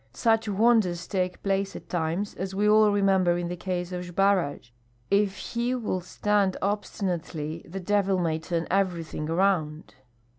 [0.13, 4.71] Such wonders take place at times, as we all remember in the case of Zbaraj.
[5.11, 9.93] If he will stand obstinately, the devil may turn everything around.